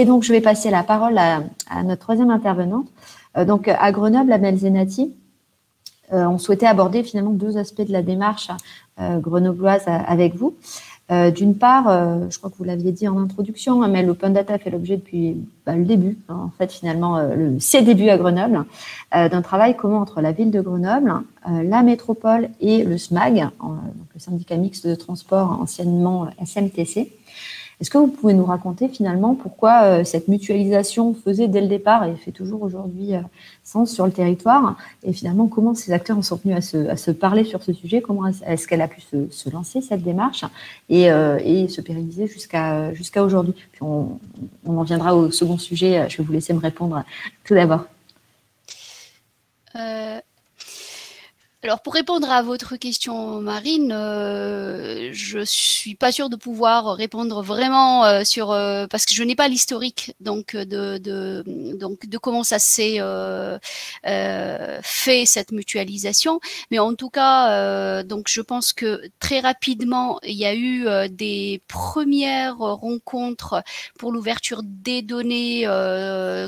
Et 0.00 0.06
donc, 0.06 0.22
je 0.22 0.32
vais 0.32 0.40
passer 0.40 0.70
la 0.70 0.82
parole 0.82 1.18
à, 1.18 1.42
notre 1.84 2.00
troisième 2.00 2.30
intervenante. 2.30 2.86
donc, 3.46 3.68
à 3.68 3.92
Grenoble, 3.92 4.32
à 4.32 4.38
Melzenati, 4.38 5.14
on 6.10 6.38
souhaitait 6.38 6.66
aborder 6.66 7.02
finalement 7.02 7.32
deux 7.32 7.58
aspects 7.58 7.82
de 7.82 7.92
la 7.92 8.00
démarche 8.00 8.48
grenobloise 8.98 9.84
avec 9.86 10.36
vous. 10.36 10.56
Euh, 11.10 11.32
d'une 11.32 11.56
part, 11.56 11.88
euh, 11.88 12.30
je 12.30 12.38
crois 12.38 12.50
que 12.50 12.56
vous 12.56 12.64
l'aviez 12.64 12.92
dit 12.92 13.08
en 13.08 13.18
introduction, 13.18 13.86
mais 13.88 14.04
l'open 14.04 14.32
data 14.32 14.58
fait 14.58 14.70
l'objet 14.70 14.96
depuis 14.96 15.38
bah, 15.66 15.74
le 15.74 15.84
début, 15.84 16.18
hein, 16.28 16.42
en 16.46 16.50
fait 16.50 16.70
finalement 16.70 17.16
euh, 17.16 17.34
le, 17.34 17.58
ses 17.58 17.82
débuts 17.82 18.10
à 18.10 18.16
Grenoble, 18.16 18.64
d'un 19.12 19.42
travail 19.42 19.76
commun 19.76 19.98
entre 19.98 20.20
la 20.20 20.30
ville 20.30 20.52
de 20.52 20.60
Grenoble, 20.60 21.12
la 21.46 21.82
métropole 21.82 22.48
et 22.60 22.84
le 22.84 22.96
SMAG, 22.96 23.48
le 24.14 24.20
syndicat 24.20 24.56
mixte 24.56 24.86
de 24.86 24.94
transport 24.94 25.58
anciennement 25.60 26.28
SMTC, 26.44 27.10
est-ce 27.80 27.88
que 27.88 27.96
vous 27.96 28.08
pouvez 28.08 28.34
nous 28.34 28.44
raconter 28.44 28.88
finalement 28.88 29.34
pourquoi 29.34 29.84
euh, 29.84 30.04
cette 30.04 30.28
mutualisation 30.28 31.14
faisait 31.14 31.48
dès 31.48 31.62
le 31.62 31.66
départ 31.66 32.04
et 32.04 32.14
fait 32.14 32.30
toujours 32.30 32.62
aujourd'hui 32.62 33.14
euh, 33.14 33.20
sens 33.64 33.90
sur 33.90 34.04
le 34.04 34.12
territoire? 34.12 34.76
Et 35.02 35.14
finalement 35.14 35.46
comment 35.46 35.74
ces 35.74 35.92
acteurs 35.92 36.18
en 36.18 36.22
sont 36.22 36.38
venus 36.44 36.74
à 36.74 36.96
se, 36.96 37.10
parler 37.10 37.42
sur 37.44 37.62
ce 37.62 37.72
sujet? 37.72 38.02
Comment 38.02 38.26
est-ce 38.26 38.68
qu'elle 38.68 38.82
a 38.82 38.88
pu 38.88 39.00
se, 39.00 39.50
lancer 39.50 39.80
cette 39.80 40.02
démarche? 40.02 40.44
Et, 40.90 41.10
euh, 41.10 41.38
se 41.68 41.80
pérenniser 41.80 42.26
jusqu'à 42.26 42.92
aujourd'hui? 43.22 43.54
Puis 43.72 43.82
on, 43.82 44.18
en 44.66 44.82
viendra 44.82 45.16
au 45.16 45.30
second 45.30 45.56
sujet. 45.56 46.06
Je 46.10 46.18
vais 46.18 46.24
vous 46.24 46.32
laisser 46.32 46.52
me 46.52 46.60
répondre 46.60 47.02
tout 47.44 47.54
d'abord. 47.54 47.86
Alors 51.62 51.82
pour 51.82 51.92
répondre 51.92 52.30
à 52.30 52.40
votre 52.40 52.76
question, 52.76 53.42
Marine, 53.42 53.92
euh, 53.92 55.10
je 55.12 55.40
suis 55.44 55.94
pas 55.94 56.10
sûre 56.10 56.30
de 56.30 56.36
pouvoir 56.36 56.96
répondre 56.96 57.42
vraiment 57.42 58.02
euh, 58.06 58.24
sur 58.24 58.50
euh, 58.50 58.86
parce 58.86 59.04
que 59.04 59.12
je 59.12 59.22
n'ai 59.22 59.34
pas 59.34 59.46
l'historique 59.46 60.14
donc 60.20 60.56
de, 60.56 60.96
de, 60.96 61.44
donc 61.76 62.06
de 62.06 62.16
comment 62.16 62.44
ça 62.44 62.58
s'est 62.58 62.96
euh, 63.00 63.58
fait 64.82 65.26
cette 65.26 65.52
mutualisation, 65.52 66.40
mais 66.70 66.78
en 66.78 66.94
tout 66.94 67.10
cas 67.10 68.02
donc 68.04 68.28
je 68.28 68.40
pense 68.40 68.72
que 68.72 69.02
très 69.18 69.40
rapidement 69.40 70.18
il 70.22 70.36
y 70.36 70.46
a 70.46 70.54
eu 70.54 70.86
des 71.10 71.60
premières 71.68 72.56
rencontres 72.56 73.62
pour 73.98 74.12
l'ouverture 74.12 74.62
des 74.64 75.02
données 75.02 75.66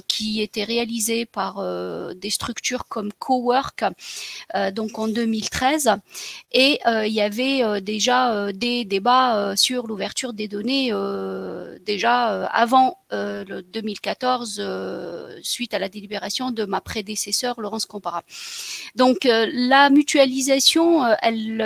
qui 0.09 0.41
étaient 0.41 0.65
réalisées 0.65 1.27
par 1.27 1.63
des 2.15 2.31
structures 2.31 2.87
comme 2.89 3.13
Cowork. 3.19 3.85
Donc 4.73 5.02
en 5.03 5.09
2013 5.09 5.91
et 6.53 6.79
euh, 6.87 7.07
il 7.07 7.13
y 7.13 7.21
avait 7.21 7.63
euh, 7.65 7.81
déjà 7.81 8.35
euh, 8.35 8.53
des 8.53 8.85
débats 8.85 9.55
sur 9.57 9.87
l'ouverture 9.87 10.33
des 10.33 10.49
données 10.49 10.93
déjà 11.85 12.47
avant 12.47 12.99
le 13.11 13.61
2014 13.61 14.63
suite 15.43 15.75
à 15.75 15.79
la 15.79 15.89
délibération 15.89 16.51
de 16.51 16.65
ma 16.65 16.81
prédécesseur 16.81 17.61
Laurence 17.61 17.87
Compara. 17.87 18.23
Donc 18.95 19.25
la 19.25 19.91
mutualisation, 19.91 21.05
elle, 21.21 21.61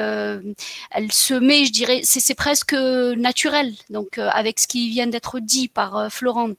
elle 0.90 1.12
se 1.12 1.34
met, 1.34 1.64
je 1.64 1.72
dirais, 1.72 2.00
c'est 2.02 2.34
presque 2.34 2.74
naturel. 2.74 3.74
Donc 3.90 4.18
avec 4.18 4.58
ce 4.58 4.66
qui 4.66 4.88
vient 4.90 5.06
d'être 5.06 5.40
dit 5.40 5.68
par 5.68 6.10
Florent 6.10 6.50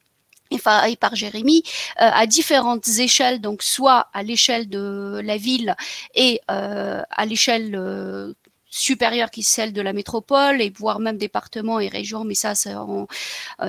et 0.52 0.95
par 0.95 1.16
Jérémy 1.16 1.64
euh, 2.02 2.09
à 2.14 2.26
différentes 2.26 2.88
échelles, 3.00 3.42
donc 3.42 3.64
soit 3.64 4.08
à 4.14 4.23
l'échelle 4.23 4.70
de 4.70 5.22
la 5.23 5.38
ville 5.38 5.76
et 6.16 6.42
euh, 6.52 7.02
à 7.09 7.26
l'échelle 7.26 7.76
euh, 7.76 8.34
supérieure 8.70 9.32
qui 9.32 9.42
est 9.42 9.44
celle 9.44 9.73
de 9.73 9.82
la 9.82 9.94
métropole 9.94 10.62
et 10.62 10.70
voire 10.70 11.00
même 11.00 11.18
département 11.18 11.80
et 11.80 11.88
région, 11.88 12.23
mais 12.23 12.36
ça 12.36 12.54
c'est 12.56 12.73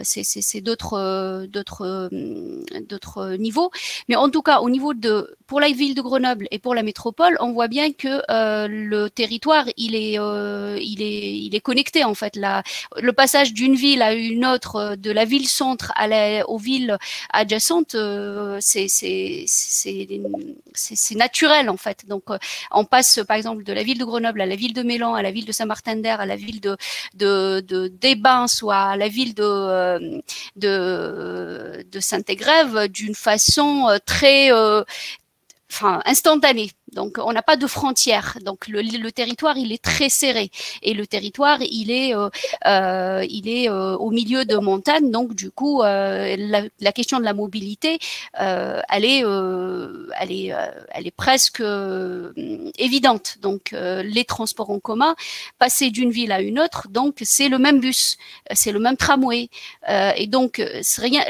c'est 0.03 0.61
d'autres 0.61 1.47
d'autres 1.47 2.11
d'autres 2.89 3.37
niveaux. 3.37 3.71
Mais 4.09 4.17
en 4.17 4.31
tout 4.31 4.43
cas 4.43 4.61
au 4.61 4.71
niveau 4.71 4.95
de 4.95 5.37
pour 5.49 5.61
la 5.61 5.71
ville 5.71 5.95
de 5.95 6.03
Grenoble 6.03 6.47
et 6.51 6.59
pour 6.59 6.75
la 6.75 6.83
métropole, 6.83 7.37
on 7.41 7.53
voit 7.53 7.69
bien 7.69 7.93
que 7.93 8.23
euh, 8.31 8.69
le 8.69 9.09
territoire, 9.09 9.65
il 9.79 9.95
est, 9.95 10.19
euh, 10.19 10.79
il 10.81 11.01
est, 11.03 11.39
il 11.39 11.55
est 11.55 11.61
connecté 11.61 12.05
en 12.05 12.15
fait. 12.15 12.37
La, 12.37 12.63
le 13.01 13.13
passage 13.15 13.55
d'une 13.55 13.75
ville 13.75 14.03
à 14.03 14.13
une 14.13 14.45
autre, 14.45 14.77
euh, 14.77 14.97
de 14.97 15.11
la 15.11 15.25
ville 15.25 15.49
centre 15.49 15.91
à 15.97 16.07
la, 16.07 16.49
aux 16.49 16.59
villes 16.59 16.99
adjacentes, 17.33 17.97
c'est, 18.61 18.89
c'est, 18.89 19.45
c'est, 19.47 21.15
naturel 21.15 21.71
en 21.71 21.79
fait. 21.79 22.07
Donc, 22.07 22.25
on 22.71 22.85
passe 22.85 23.21
par 23.27 23.39
exemple 23.39 23.65
de 23.65 23.73
la 23.73 23.83
ville 23.83 23.99
de 23.99 24.05
Grenoble 24.05 24.43
à 24.43 24.47
la 24.47 24.57
ville 24.57 24.75
de 24.75 24.83
À 25.15 25.23
la 25.23 25.31
ville 25.31 25.45
de 25.45 25.53
Saint-Martin-d'Air, 25.53 26.21
à 26.21 26.27
la 26.27 26.37
ville 26.37 26.61
de, 26.61 26.77
de, 27.15 28.47
soit 28.49 28.77
à 28.77 28.97
la 28.97 29.09
ville 29.09 29.35
de, 29.35 30.23
de 30.57 32.01
Saint-Égrève, 32.01 32.89
d'une 32.89 33.15
façon 33.15 33.99
très 34.07 34.51
enfin 35.71 36.01
instantané. 36.05 36.71
Donc 36.93 37.19
on 37.19 37.33
n'a 37.33 37.43
pas 37.43 37.57
de 37.57 37.67
frontières. 37.67 38.39
Donc 38.43 38.69
le, 38.69 38.81
le, 38.81 39.13
territoire 39.13 39.57
il 39.57 39.73
est 39.73 39.83
très 39.83 40.09
serré 40.09 40.51
et 40.83 40.95
le 40.95 41.07
territoire 41.07 41.59
il 41.61 41.91
est 41.91 42.15
euh, 42.15 42.29
euh 42.67 43.25
il 43.29 43.49
est 43.49 43.69
euh, 43.69 43.97
au 43.97 44.11
milieu 44.11 44.45
de 44.45 44.57
montagnes. 44.57 45.11
Donc 45.11 45.35
du 45.35 45.51
coup 45.51 45.83
euh, 45.83 46.35
la, 46.39 46.63
la, 46.81 46.93
question 46.93 47.19
de 47.19 47.25
la 47.25 47.35
mobilité 47.35 47.99
elle 48.35 49.05
est 49.05 49.21
elle 50.21 50.33
est 50.33 50.55
elle 50.95 51.07
est 51.07 51.17
presque 51.17 51.63
évidente. 52.79 53.37
Donc 53.41 53.73
les 53.73 54.25
transports 54.25 54.71
en 54.71 54.79
commun 54.79 55.15
passer 55.59 55.91
d'une 55.91 56.11
ville 56.11 56.33
à 56.33 56.41
une 56.41 56.59
autre 56.61 56.89
donc 56.89 57.19
c'est 57.23 57.49
le 57.49 57.59
même 57.59 57.81
bus, 57.81 58.17
c'est 58.53 58.73
le 58.73 58.81
même 58.81 58.97
tramway 58.97 59.49
et 60.17 60.27
donc 60.27 60.63
rien 60.97 61.23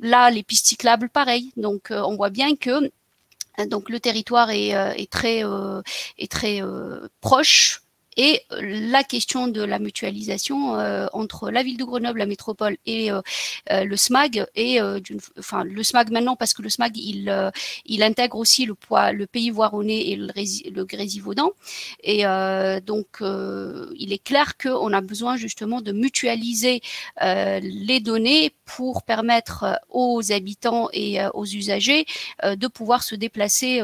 là 0.00 0.30
les 0.30 0.42
pistes 0.42 0.66
cyclables 0.66 1.08
pareil. 1.10 1.52
Donc 1.56 1.88
on 1.90 2.16
voit 2.16 2.30
bien 2.30 2.56
que 2.56 2.90
donc 3.64 3.88
le 3.88 4.00
territoire 4.00 4.50
est, 4.50 4.74
euh, 4.76 4.92
très, 5.10 5.44
euh, 5.44 5.80
est 6.18 6.30
très 6.30 6.62
euh, 6.62 7.08
proche 7.20 7.85
et 8.16 8.42
la 8.50 9.04
question 9.04 9.46
de 9.46 9.62
la 9.62 9.78
mutualisation 9.78 10.78
euh, 10.78 11.06
entre 11.12 11.50
la 11.50 11.62
ville 11.62 11.76
de 11.76 11.84
Grenoble, 11.84 12.18
la 12.18 12.26
métropole 12.26 12.78
et 12.86 13.12
euh, 13.12 13.20
euh, 13.70 13.84
le 13.84 13.96
SMAG 13.96 14.46
et 14.54 14.80
d'une, 15.00 15.20
enfin 15.38 15.64
le 15.64 15.82
SMAG 15.82 16.10
maintenant 16.10 16.36
parce 16.36 16.54
que 16.54 16.62
le 16.62 16.70
SMAG 16.70 16.96
il 16.96 17.52
il 17.84 18.02
intègre 18.02 18.38
aussi 18.38 18.64
le 18.64 18.74
poids, 18.74 19.12
le 19.12 19.26
pays 19.26 19.50
voironnais 19.50 20.08
et 20.08 20.16
le, 20.16 20.28
le 20.70 20.84
Grésivaudan. 20.84 21.50
Et 22.02 22.22
donc 22.84 23.06
il 23.20 24.12
est 24.12 24.22
clair 24.22 24.56
qu'on 24.56 24.92
a 24.92 25.00
besoin 25.00 25.36
justement 25.36 25.80
de 25.80 25.92
mutualiser 25.92 26.80
les 27.20 28.00
données 28.00 28.52
pour 28.64 29.02
permettre 29.02 29.78
aux 29.90 30.32
habitants 30.32 30.88
et 30.92 31.18
aux 31.34 31.44
usagers 31.44 32.06
de 32.44 32.66
pouvoir 32.66 33.02
se 33.02 33.14
déplacer 33.14 33.82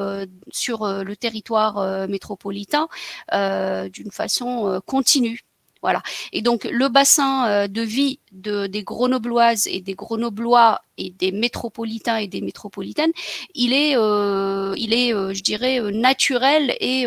sur 0.51 0.87
le 0.87 1.17
territoire 1.17 2.09
métropolitain 2.09 2.89
d'une 3.33 4.11
façon 4.11 4.22
façon 4.23 4.69
euh, 4.69 4.81
continue. 4.81 5.41
Voilà. 5.83 6.01
Et 6.33 6.43
donc 6.43 6.65
le 6.65 6.89
bassin 6.89 7.49
euh, 7.49 7.69
de 7.69 7.83
vie 7.83 8.21
de, 8.31 8.69
des 8.69 8.85
Grenobloises 8.85 9.67
et 9.67 9.81
des 9.81 9.95
Grenoblois 9.95 10.81
et 10.97 11.11
des 11.11 11.33
métropolitains 11.33 12.19
et 12.19 12.29
des 12.29 12.41
métropolitaines, 12.41 13.11
il 13.55 13.73
est, 13.73 13.97
euh, 13.97 14.75
il 14.77 14.93
est, 14.93 15.11
je 15.11 15.43
dirais, 15.43 15.81
naturel 15.93 16.77
et 16.81 17.07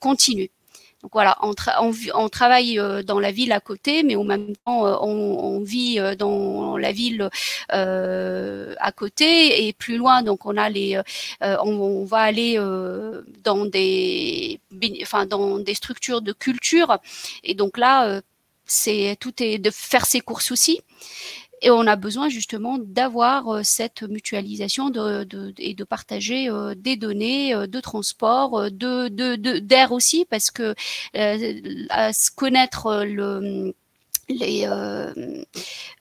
continu. 0.00 0.50
Voilà, 1.10 1.36
on, 1.42 2.28
travaille 2.28 2.78
euh, 2.78 3.02
dans 3.02 3.18
la 3.18 3.32
ville 3.32 3.50
à 3.50 3.58
côté, 3.58 4.04
mais 4.04 4.14
en 4.14 4.22
même 4.22 4.54
temps, 4.64 4.86
euh, 4.86 4.94
on, 5.00 5.60
vit 5.60 5.98
euh, 5.98 6.14
dans 6.14 6.76
la 6.76 6.92
ville 6.92 7.28
à 7.70 8.92
côté 8.92 9.66
et 9.66 9.72
plus 9.72 9.96
loin. 9.96 10.22
Donc 10.22 10.46
on 10.46 10.56
a 10.56 10.68
les, 10.68 11.00
on, 11.40 12.04
va 12.04 12.18
aller 12.18 12.56
dans 13.42 13.66
des, 13.66 14.60
dans 15.28 15.58
des 15.58 15.74
structures 15.74 16.22
de 16.22 16.32
culture. 16.32 16.98
Et 17.42 17.54
donc 17.54 17.78
là, 17.78 18.20
c'est 18.64 19.16
tout 19.18 19.42
est 19.42 19.58
de 19.58 19.70
faire 19.70 20.06
ses 20.06 20.20
courses 20.20 20.52
aussi. 20.52 20.82
Et 21.62 21.70
on 21.70 21.86
a 21.86 21.94
besoin 21.96 22.28
justement 22.28 22.76
d'avoir 22.78 23.48
euh, 23.48 23.60
cette 23.62 24.02
mutualisation 24.02 24.90
de, 24.90 25.24
de, 25.24 25.54
et 25.58 25.74
de 25.74 25.84
partager 25.84 26.50
euh, 26.50 26.74
des 26.76 26.96
données 26.96 27.54
euh, 27.54 27.66
de 27.68 27.80
transport, 27.80 28.70
de 28.70 29.08
d'air 29.58 29.92
aussi, 29.92 30.26
parce 30.28 30.50
que 30.50 30.74
connaître 32.34 33.04
le 33.04 33.74
les, 34.28 34.66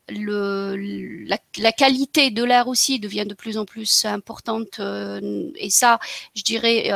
le, 0.10 1.26
la, 1.58 1.72
qualité 1.72 2.32
de 2.32 2.44
l'air 2.44 2.68
aussi 2.68 3.00
devient 3.00 3.26
de 3.26 3.34
plus 3.34 3.58
en 3.58 3.66
plus 3.66 4.06
importante 4.06 4.80
et 4.80 5.70
ça, 5.70 6.00
je 6.36 6.44
dirais, 6.44 6.92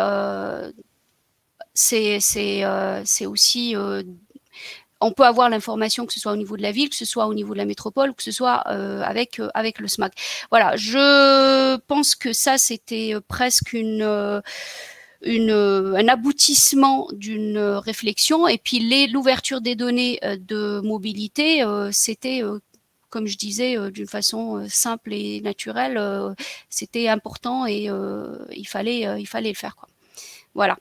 c'est 1.74 3.26
aussi 3.26 3.76
on 5.06 5.12
peut 5.12 5.24
avoir 5.24 5.50
l'information 5.50 6.06
que 6.06 6.14
ce 6.14 6.20
soit 6.20 6.32
au 6.32 6.36
niveau 6.36 6.58
de 6.58 6.64
la 6.64 6.72
ville, 6.72 6.90
que 6.90 6.96
ce 6.96 7.06
soit 7.06 7.28
au 7.28 7.34
niveau 7.34 7.54
de 7.54 7.60
la 7.60 7.66
métropole, 7.66 8.14
que 8.16 8.24
ce 8.24 8.32
soit 8.32 8.64
euh, 8.68 9.02
avec 9.04 9.40
euh, 9.40 9.50
avec 9.54 9.80
le 9.80 9.88
SMAC. 9.88 10.14
Voilà, 10.50 10.76
je 10.76 11.78
pense 11.88 12.16
que 12.16 12.34
ça 12.34 12.58
c'était 12.58 13.14
euh, 13.14 13.22
presque 13.22 13.74
une 13.74 14.42
un 15.28 16.08
aboutissement 16.08 17.08
d'une 17.14 17.58
réflexion 17.58 18.48
et 18.48 18.58
puis 18.60 19.08
l'ouverture 19.08 19.60
des 19.60 19.76
données 19.76 20.20
de 20.24 20.82
mobilité, 20.82 21.64
c'était 21.92 22.44
comme 23.10 23.26
je 23.26 23.38
disais, 23.38 23.76
d'une 23.90 24.06
façon 24.08 24.68
simple 24.70 25.14
et 25.14 25.42
naturelle, 25.42 26.00
c'était 26.70 27.08
important 27.08 27.66
et 27.66 27.90
il 28.52 28.68
fallait, 28.68 29.20
il 29.20 29.26
fallait 29.26 29.50
le 29.50 29.56
faire. 29.56 29.76
Voilà. 30.54 30.78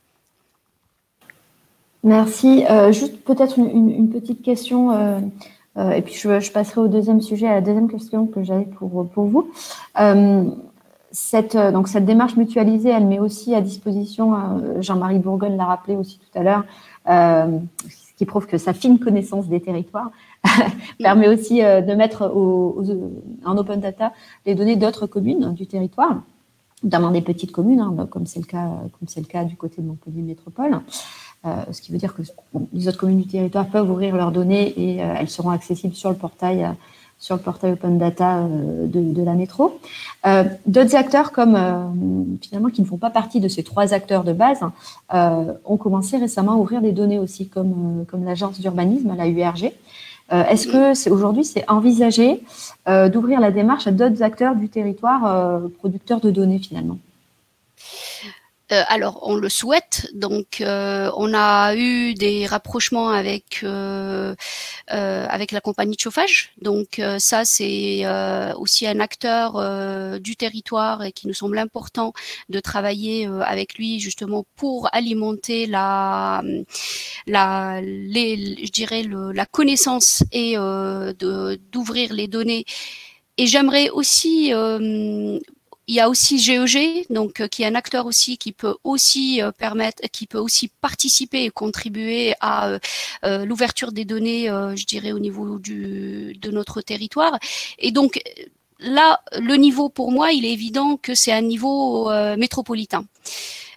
Merci. 2.05 2.65
juste 2.91 3.25
peut-être 3.25 3.59
une, 3.59 4.11
petite 4.11 4.43
question, 4.43 4.93
et 5.77 6.03
puis 6.03 6.15
je, 6.15 6.53
passerai 6.53 6.81
au 6.81 6.89
deuxième 6.89 7.21
sujet, 7.21 7.49
à 7.49 7.55
la 7.55 7.61
deuxième 7.61 7.91
question 7.91 8.27
que 8.27 8.43
j'avais 8.43 8.67
pour, 8.67 9.07
vous. 9.17 9.51
Cette, 11.13 11.57
donc 11.57 11.89
cette 11.89 12.05
démarche 12.05 12.37
mutualisée, 12.37 12.91
elle 12.91 13.07
met 13.07 13.21
aussi 13.21 13.55
à 13.55 13.61
disposition, 13.61 14.35
Jean-Marie 14.81 15.19
Bourgogne 15.19 15.57
l'a 15.57 15.65
rappelé 15.65 15.97
aussi 15.97 16.19
tout 16.19 16.39
à 16.39 16.43
l'heure, 16.43 16.65
ce 18.15 18.19
qui 18.19 18.27
prouve 18.27 18.47
que 18.47 18.59
sa 18.59 18.73
fine 18.73 18.99
connaissance 19.01 19.49
des 19.49 19.61
territoires 19.61 20.11
permet 20.99 21.29
aussi 21.29 21.63
euh, 21.63 21.81
de 21.81 21.95
mettre 21.95 22.33
en 23.45 23.57
open 23.57 23.81
data 23.81 24.13
les 24.47 24.55
données 24.55 24.77
d'autres 24.77 25.07
communes 25.07 25.53
du 25.53 25.67
territoire, 25.67 26.23
notamment 26.85 27.11
des 27.11 27.23
petites 27.23 27.51
communes, 27.51 27.81
hein, 27.81 28.07
comme 28.09 28.27
c'est 28.27 28.41
comme 28.49 29.09
c'est 29.09 29.21
le 29.21 29.27
cas 29.27 29.45
du 29.45 29.57
côté 29.57 29.83
de 29.83 29.87
Montpellier 29.87 30.23
Métropole. 30.23 30.81
Euh, 31.47 31.51
ce 31.73 31.83
qui 31.83 31.93
veut 31.93 31.99
dire 31.99 32.15
que 32.15 32.23
les 32.73 32.89
autres 32.89 32.99
communes 32.99 33.21
du 33.21 33.27
territoire 33.27 33.67
peuvent 33.67 33.91
ouvrir 33.91 34.17
leurs 34.17 34.33
données 34.33 34.73
et 34.77 35.03
euh, 35.03 35.15
elles 35.19 35.29
seront 35.29 35.51
accessibles 35.51 35.95
sur 35.95 36.11
le 36.11 36.17
portail 36.17 36.75
portail 37.43 37.73
Open 37.73 37.99
Data 37.99 38.39
euh, 38.39 38.87
de, 38.87 39.23
la 39.23 39.35
métro. 39.35 39.79
Euh, 40.27 40.45
d'autres 40.67 40.95
acteurs 40.95 41.33
comme 41.33 41.57
euh, 41.57 41.85
finalement 42.43 42.69
qui 42.69 42.83
ne 42.83 42.87
font 42.87 42.99
pas 42.99 43.11
partie 43.11 43.41
de 43.41 43.49
ces 43.49 43.63
trois 43.63 43.95
acteurs 43.95 44.25
de 44.25 44.33
base 44.33 44.61
ont 45.11 45.77
commencé 45.77 46.17
récemment 46.17 46.53
à 46.53 46.57
ouvrir 46.57 46.81
des 46.81 46.93
données 46.93 47.19
aussi 47.19 47.49
comme, 47.49 48.05
l'agence 48.25 48.61
d'urbanisme, 48.61 49.15
la 49.17 49.29
URG. 49.29 49.73
Est-ce 50.31 50.67
que 50.67 51.11
aujourd'hui 51.11 51.45
c'est 51.45 51.69
envisagé 51.71 52.43
d'ouvrir 53.13 53.41
la 53.41 53.51
démarche 53.51 53.87
à 53.87 53.93
d'autres 53.93 54.23
acteurs 54.23 54.57
du 54.57 54.69
territoire 54.69 55.61
producteurs 55.79 56.21
de 56.21 56.31
données 56.31 56.59
finalement? 56.59 56.99
Euh, 58.73 58.83
alors, 58.89 59.21
on 59.23 59.37
le 59.37 59.49
souhaite. 59.49 60.09
Donc, 60.15 60.61
euh, 60.61 61.11
on 61.17 61.35
a 61.35 61.75
eu 61.77 62.15
des 62.15 62.47
rapprochements 62.47 63.11
avec 63.11 63.61
euh, 63.63 64.35
avec 64.89 65.53
la 65.53 65.61
compagnie 65.61 65.97
de 65.97 66.01
chauffage. 66.01 66.53
Donc, 66.63 67.01
ça, 67.19 67.45
c'est 67.45 68.05
aussi 68.57 68.87
un 68.87 69.01
acteur 69.01 70.21
du 70.21 70.37
territoire 70.37 71.05
et 71.05 71.13
qui 71.13 71.27
nous 71.27 71.35
semble 71.35 71.59
important 71.59 72.13
de 72.49 72.61
travailler 72.61 73.27
avec 73.43 73.75
lui 73.75 74.01
justement 74.01 74.45
pour 74.57 74.89
alimenter 74.93 75.67
la 75.67 76.43
la 77.27 77.81
je 77.83 78.71
dirais 78.71 79.05
la 79.09 79.47
connaissance 79.47 80.23
et 80.33 80.57
d'ouvrir 80.57 82.13
les 82.13 82.29
données. 82.29 82.65
Et 83.37 83.47
j'aimerais 83.47 83.91
aussi 83.91 84.53
il 85.87 85.95
y 85.95 86.01
a 86.01 86.09
aussi 86.09 86.39
GEG, 86.39 86.77
e 86.77 87.13
donc 87.13 87.41
euh, 87.41 87.49
qui 87.49 87.63
est 87.63 87.67
un 87.67 87.75
acteur 87.75 88.07
aussi 88.07 88.39
qui 88.39 88.53
peut 88.53 88.77
aussi 88.85 89.43
euh, 89.43 89.53
permettre, 89.53 90.03
qui 90.11 90.27
peut 90.27 90.39
aussi 90.39 90.69
participer 90.81 91.45
et 91.45 91.51
contribuer 91.51 92.35
à 92.41 92.79
euh, 93.25 93.45
l'ouverture 93.45 93.93
des 93.93 94.05
données, 94.05 94.47
je 94.47 94.87
dirais 94.87 95.13
au 95.13 95.19
niveau 95.19 95.59
de 95.59 96.51
notre 96.51 96.81
territoire. 96.81 97.39
Et 97.79 97.93
donc 97.93 98.21
là, 98.79 99.21
le 99.39 99.55
niveau 99.57 99.89
pour 99.89 100.13
moi, 100.13 100.33
il 100.33 100.45
est 100.45 100.53
évident 100.53 100.97
que 100.97 101.15
c'est 101.15 101.33
un 101.33 101.43
niveau 101.43 102.11
métropolitain. 102.37 103.05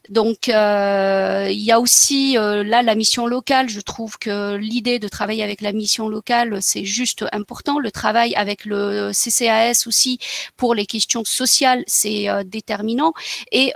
Donc 0.09 0.49
euh, 0.49 1.47
il 1.51 1.59
y 1.59 1.71
a 1.71 1.79
aussi 1.79 2.37
euh, 2.37 2.63
là 2.63 2.81
la 2.81 2.95
mission 2.95 3.27
locale. 3.27 3.69
Je 3.69 3.81
trouve 3.81 4.17
que 4.17 4.55
l'idée 4.55 4.99
de 4.99 5.07
travailler 5.07 5.43
avec 5.43 5.61
la 5.61 5.73
mission 5.73 6.07
locale 6.07 6.59
c'est 6.61 6.85
juste 6.85 7.25
important. 7.31 7.79
Le 7.79 7.91
travail 7.91 8.33
avec 8.35 8.65
le 8.65 9.11
CCAS 9.11 9.83
aussi 9.87 10.19
pour 10.55 10.75
les 10.75 10.85
questions 10.85 11.23
sociales 11.25 11.83
c'est 11.87 12.29
euh, 12.29 12.43
déterminant. 12.43 13.13
Et 13.51 13.73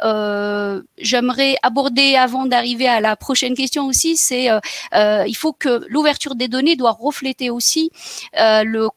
j'aimerais 0.98 1.56
aborder 1.64 2.16
avant 2.16 2.46
d'arriver 2.46 2.88
à 2.88 3.02
la 3.02 3.16
prochaine 3.16 3.56
question 3.56 3.88
aussi, 3.88 4.18
c'est 4.18 4.48
il 4.94 5.36
faut 5.36 5.54
que 5.54 5.86
l'ouverture 5.88 6.36
des 6.36 6.48
données 6.48 6.76
doit 6.76 6.92
refléter 6.92 7.50
aussi 7.50 7.92
le 8.34 8.90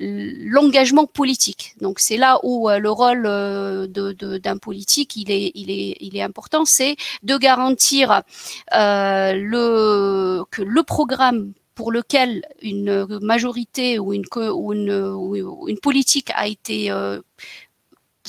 l'engagement 0.00 1.06
politique. 1.06 1.74
Donc 1.80 2.00
c'est 2.00 2.16
là 2.16 2.38
où 2.42 2.68
le 2.68 2.90
rôle 2.90 3.22
d'un 3.88 4.58
politique 4.58 5.16
il 5.16 5.30
est 5.30 5.52
il 5.54 5.70
est 5.70 5.85
il 6.00 6.16
est 6.16 6.22
important, 6.22 6.64
c'est 6.64 6.96
de 7.22 7.36
garantir 7.36 8.22
euh, 8.74 9.32
le, 9.34 10.44
que 10.50 10.62
le 10.62 10.82
programme 10.82 11.52
pour 11.74 11.92
lequel 11.92 12.42
une 12.62 13.06
majorité 13.20 13.98
ou 13.98 14.14
une, 14.14 14.24
ou 14.34 15.68
une, 15.68 15.78
politique 15.78 16.30
a 16.34 16.48
été 16.48 16.90
euh, 16.90 17.20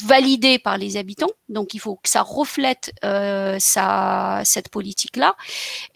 validée 0.04 0.60
par 0.60 0.78
les 0.78 0.98
habitants. 0.98 1.32
Donc, 1.50 1.74
il 1.74 1.80
faut 1.80 1.96
que 1.96 2.10
ça 2.10 2.22
reflète 2.22 2.94
euh, 3.04 3.58
cette 3.60 4.70
politique-là. 4.70 5.36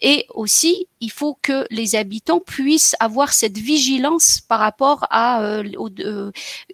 Et 0.00 0.26
aussi, 0.34 0.88
il 1.00 1.10
faut 1.10 1.38
que 1.40 1.66
les 1.70 1.94
habitants 1.94 2.40
puissent 2.40 2.96
avoir 3.00 3.32
cette 3.32 3.58
vigilance 3.58 4.40
par 4.40 4.60
rapport 4.60 5.06
à, 5.10 5.62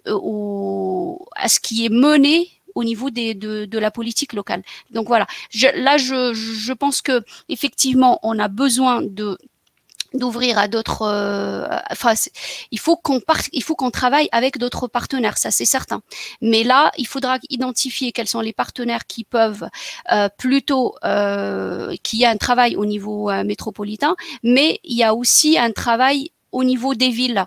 ce 0.05 1.59
qui 1.59 1.85
est 1.85 1.89
mené 1.89 2.58
au 2.75 2.83
niveau 2.83 3.09
de, 3.09 3.65
de, 3.65 3.79
la 3.79 3.91
politique 3.91 4.33
locale. 4.33 4.63
Donc 4.91 5.07
voilà, 5.07 5.27
là 5.75 5.97
je, 5.97 6.33
je 6.33 6.73
pense 6.73 7.01
que 7.01 7.23
effectivement 7.47 8.19
on 8.23 8.39
a 8.39 8.47
besoin 8.47 9.01
de 9.01 9.37
d'ouvrir 10.13 10.57
à 10.57 10.67
d'autres 10.67 11.03
euh, 11.03 11.67
enfin 11.91 12.13
il 12.71 12.79
faut 12.79 12.95
qu'on 12.95 13.21
il 13.53 13.63
faut 13.63 13.75
qu'on 13.75 13.91
travaille 13.91 14.27
avec 14.31 14.57
d'autres 14.57 14.87
partenaires 14.87 15.37
ça 15.37 15.51
c'est 15.51 15.65
certain. 15.65 16.01
Mais 16.41 16.63
là 16.63 16.91
il 16.97 17.07
faudra 17.07 17.37
identifier 17.49 18.11
quels 18.11 18.27
sont 18.27 18.41
les 18.41 18.53
partenaires 18.53 19.05
qui 19.05 19.23
peuvent 19.23 19.67
euh, 20.11 20.29
plutôt 20.37 20.95
euh, 21.03 21.95
qu'il 22.03 22.19
y 22.19 22.25
a 22.25 22.31
un 22.31 22.37
travail 22.37 22.75
au 22.75 22.85
niveau 22.85 23.31
métropolitain 23.43 24.15
mais 24.43 24.79
il 24.83 24.97
y 24.97 25.03
a 25.03 25.13
aussi 25.13 25.57
un 25.57 25.71
travail 25.71 26.31
au 26.51 26.63
niveau 26.63 26.95
des 26.95 27.09
villes 27.09 27.45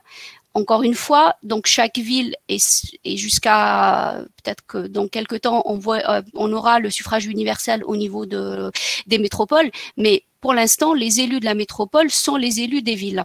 encore 0.55 0.83
une 0.83 0.95
fois, 0.95 1.37
donc 1.43 1.67
chaque 1.67 1.99
ville 1.99 2.35
est, 2.49 3.17
jusqu'à 3.17 4.23
peut-être 4.43 4.65
que 4.67 4.87
dans 4.87 5.09
quelques 5.09 5.43
temps 5.43 5.63
on 5.65 5.79
voit, 5.79 6.01
euh, 6.11 6.23
on 6.35 6.53
aura 6.53 6.79
le 6.79 6.91
suffrage 6.91 7.27
universel 7.27 7.83
au 7.85 7.97
niveau 7.97 8.27
de 8.27 8.71
des 9.07 9.19
métropoles, 9.19 9.71
mais 9.97 10.25
pour 10.41 10.53
l'instant 10.53 10.93
les 10.93 11.21
élus 11.21 11.41
de 11.41 11.45
la 11.45 11.55
métropole 11.55 12.11
sont 12.11 12.37
les 12.37 12.61
élus 12.61 12.83
des 12.83 12.95
villes. 12.95 13.25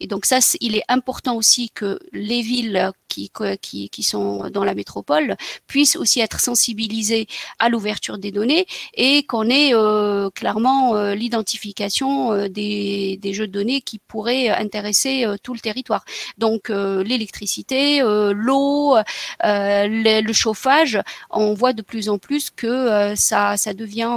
Et 0.00 0.06
donc 0.06 0.26
ça, 0.26 0.38
il 0.60 0.76
est 0.76 0.84
important 0.88 1.36
aussi 1.36 1.70
que 1.70 1.98
les 2.12 2.42
villes 2.42 2.92
qui, 3.08 3.30
qui, 3.60 3.88
qui 3.88 4.02
sont 4.02 4.48
dans 4.50 4.64
la 4.64 4.74
métropole 4.74 5.36
puissent 5.66 5.96
aussi 5.96 6.20
être 6.20 6.40
sensibilisées 6.40 7.26
à 7.58 7.68
l'ouverture 7.68 8.18
des 8.18 8.30
données 8.30 8.66
et 8.94 9.24
qu'on 9.24 9.48
ait 9.48 9.74
euh, 9.74 10.30
clairement 10.30 10.94
euh, 10.94 11.14
l'identification 11.14 12.32
euh, 12.32 12.48
des, 12.48 13.18
des, 13.20 13.32
jeux 13.32 13.46
de 13.46 13.52
données 13.52 13.80
qui 13.80 13.98
pourraient 13.98 14.48
intéresser 14.50 15.26
tout 15.42 15.54
le 15.54 15.60
territoire. 15.60 16.04
Donc 16.36 16.68
l'électricité, 16.68 18.00
l'eau, 18.00 18.96
le, 19.42 20.32
chauffage, 20.32 21.00
on 21.30 21.54
voit 21.54 21.72
de 21.72 21.82
plus 21.82 22.08
en 22.08 22.18
plus 22.18 22.50
que 22.50 23.14
ça, 23.16 23.56
ça 23.56 23.74
devient, 23.74 24.10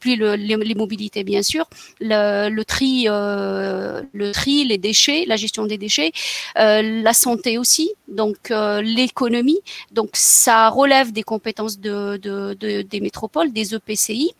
puis 0.00 0.16
le, 0.16 0.34
les, 0.34 0.74
mobilités 0.74 1.24
bien 1.24 1.42
sûr, 1.42 1.68
le, 2.00 2.48
le 2.48 2.64
tri, 2.64 3.04
le 3.04 4.32
tri, 4.32 4.64
les 4.64 4.78
la 5.26 5.36
gestion 5.36 5.66
des 5.66 5.78
déchets, 5.78 6.12
euh, 6.58 7.02
la 7.02 7.12
santé 7.12 7.58
aussi, 7.58 7.92
donc 8.08 8.50
euh, 8.50 8.82
l'économie. 8.82 9.60
Donc 9.92 10.10
ça 10.14 10.68
relève 10.68 11.12
des 11.12 11.22
compétences 11.22 11.78
de, 11.78 12.16
des 12.82 13.00
métropoles, 13.00 13.52
des 13.52 13.74
EPCI. 13.74 14.34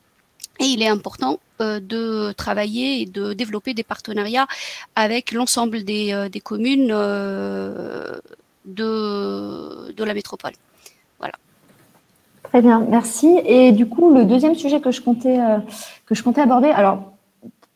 Et 0.62 0.64
il 0.64 0.82
est 0.82 0.88
important 0.88 1.40
euh, 1.62 1.80
de 1.80 2.32
travailler 2.32 3.00
et 3.00 3.06
de 3.06 3.32
développer 3.32 3.72
des 3.72 3.82
partenariats 3.82 4.46
avec 4.94 5.32
l'ensemble 5.32 5.84
des, 5.84 6.40
communes 6.44 6.88
de, 6.88 8.22
de 8.66 10.04
la 10.04 10.14
métropole. 10.14 10.52
Voilà. 11.18 11.34
Très 12.42 12.60
bien, 12.60 12.84
merci. 12.88 13.38
Et 13.46 13.72
du 13.72 13.86
coup, 13.86 14.12
le 14.12 14.24
deuxième 14.24 14.54
sujet 14.54 14.80
que 14.80 14.90
je 14.90 15.00
comptais, 15.00 15.38
que 16.04 16.14
je 16.14 16.22
comptais 16.22 16.42
aborder, 16.42 16.68
alors 16.68 17.10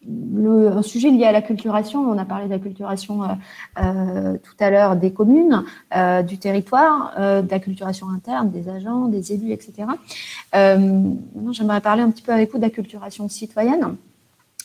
un 0.06 0.82
sujet 0.82 1.11
lié 1.11 1.25
à 1.25 1.32
l'acculturation, 1.32 2.00
on 2.00 2.18
a 2.18 2.25
parlé 2.25 2.49
d'acculturation 2.49 3.23
euh, 3.23 3.26
euh, 3.82 4.37
tout 4.42 4.54
à 4.61 4.70
l'heure 4.70 4.96
des 4.96 5.12
communes, 5.12 5.64
euh, 5.96 6.23
du 6.23 6.38
territoire, 6.38 7.12
euh, 7.18 7.42
d'acculturation 7.42 8.08
interne, 8.11 8.50
des 8.50 8.68
agents, 8.68 9.06
des 9.08 9.32
élus, 9.32 9.52
etc. 9.52 9.88
Euh, 10.54 11.11
j'aimerais 11.52 11.80
parler 11.80 12.02
un 12.02 12.11
petit 12.11 12.23
peu 12.23 12.32
avec 12.32 12.52
vous 12.52 12.58
d'acculturation 12.58 13.28
citoyenne. 13.28 13.96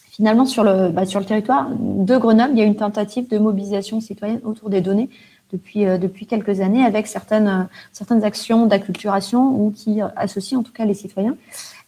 Finalement, 0.10 0.46
sur 0.46 0.64
le, 0.64 0.90
bah, 0.90 1.06
sur 1.06 1.22
le 1.22 1.26
territoire 1.26 1.70
de 1.70 2.18
Grenoble, 2.18 2.52
il 2.54 2.60
y 2.60 2.62
a 2.62 2.66
une 2.66 2.76
tentative 2.76 3.30
de 3.30 3.38
mobilisation 3.38 4.02
citoyenne 4.02 4.42
autour 4.44 4.70
des 4.70 4.82
données 4.82 5.10
depuis, 5.52 5.86
depuis 5.86 6.26
quelques 6.26 6.60
années 6.62 6.84
avec 6.86 7.08
certaines, 7.08 7.68
certaines 7.92 8.24
actions 8.24 8.66
d'acculturation 8.66 9.48
ou 9.48 9.72
qui 9.72 10.00
associent 10.16 10.60
en 10.60 10.64
tout 10.64 10.74
cas 10.74 10.86
les 10.86 10.94
citoyens. 10.94 11.36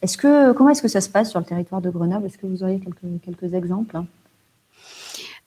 Est-ce 0.01 0.17
que, 0.17 0.51
comment 0.53 0.71
est-ce 0.71 0.81
que 0.81 0.87
ça 0.87 1.01
se 1.01 1.09
passe 1.09 1.29
sur 1.29 1.39
le 1.39 1.45
territoire 1.45 1.81
de 1.81 1.89
Grenoble? 1.89 2.25
Est-ce 2.25 2.37
que 2.37 2.47
vous 2.47 2.63
auriez 2.63 2.79
quelques, 2.79 3.21
quelques 3.23 3.53
exemples? 3.53 4.01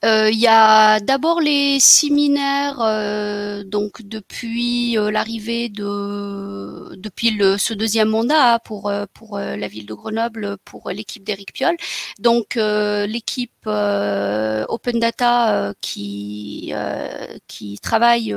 Euh, 0.04 0.30
il 0.30 0.38
y 0.38 0.46
a 0.46 1.00
d'abord 1.00 1.40
les 1.40 1.80
séminaires, 1.80 2.80
euh, 2.80 3.64
donc 3.64 4.02
depuis 4.02 4.98
euh, 4.98 5.10
l'arrivée 5.10 5.70
de, 5.70 6.94
depuis 6.96 7.38
ce 7.58 7.72
deuxième 7.72 8.08
mandat 8.10 8.58
pour 8.60 8.92
pour 9.14 9.38
la 9.38 9.68
ville 9.68 9.86
de 9.86 9.94
Grenoble, 9.94 10.56
pour 10.64 10.90
l'équipe 10.90 11.24
d'Éric 11.24 11.52
Piolle. 11.52 11.76
Donc 12.18 12.56
l'équipe 12.56 13.52
Open 13.66 15.00
Data 15.00 15.72
qui 15.80 16.72
qui 17.46 17.78
travaille 17.78 18.34